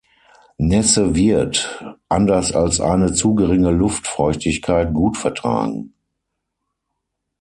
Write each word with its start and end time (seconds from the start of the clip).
Nässe 0.57 1.13
wird, 1.13 1.79
anders 2.09 2.53
als 2.53 2.81
eine 2.81 3.13
zu 3.13 3.35
geringe 3.35 3.69
Luftfeuchtigkeit, 3.69 4.95
gut 4.95 5.15
vertragen. 5.15 5.93